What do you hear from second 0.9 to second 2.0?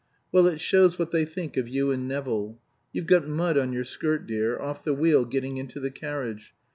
what they think of you